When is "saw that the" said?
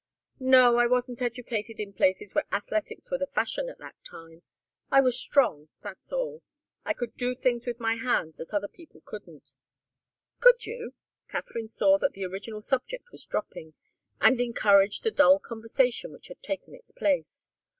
11.67-12.25